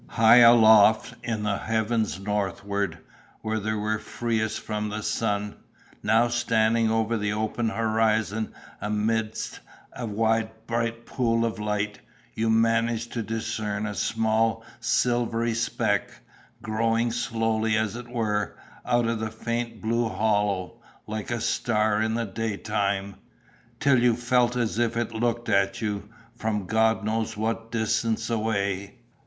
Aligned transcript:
High 0.09 0.37
aloft 0.37 1.13
in 1.23 1.43
the 1.43 1.59
heavens 1.59 2.19
northward, 2.19 2.97
where 3.41 3.59
they 3.59 3.73
were 3.75 3.99
freest 3.99 4.61
from 4.61 4.89
the 4.89 5.03
sun—now 5.03 6.27
standing 6.29 6.89
over 6.89 7.17
the 7.17 7.33
open 7.33 7.69
horizon 7.69 8.51
amidst 8.81 9.59
a 9.93 10.07
wide 10.07 10.49
bright 10.65 11.05
pool 11.05 11.45
of 11.45 11.59
light—you 11.59 12.49
managed 12.49 13.13
to 13.13 13.21
discern 13.21 13.85
a 13.85 13.93
small 13.93 14.63
silvery 14.79 15.53
speck, 15.53 16.09
growing 16.63 17.11
slowly, 17.11 17.77
as 17.77 17.95
it 17.95 18.07
were, 18.07 18.57
out 18.83 19.05
of 19.05 19.19
the 19.19 19.29
faint 19.29 19.81
blue 19.81 20.09
hollow, 20.09 20.81
like 21.05 21.29
a 21.29 21.39
star 21.39 22.01
in 22.01 22.15
the 22.15 22.25
daytime, 22.25 23.17
till 23.79 24.01
you 24.01 24.15
felt 24.15 24.55
as 24.55 24.79
if 24.79 24.97
it 24.97 25.13
looked 25.13 25.47
at 25.47 25.79
you, 25.79 26.09
from 26.35 26.65
God 26.65 27.03
knows 27.05 27.37
what 27.37 27.69
distance 27.71 28.31
away. 28.31 28.95